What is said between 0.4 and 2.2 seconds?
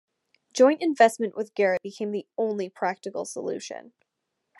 Joint investment with Garrett became